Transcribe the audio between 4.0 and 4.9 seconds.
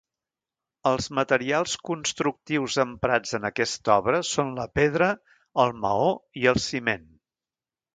obra són la